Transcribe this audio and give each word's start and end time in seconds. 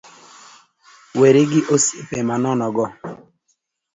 Weri 1.19 1.41
gi 1.51 1.61
osiepe 1.73 2.17
manono 2.27 2.67
go 2.75 2.85